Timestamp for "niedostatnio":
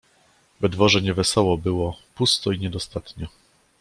2.59-3.27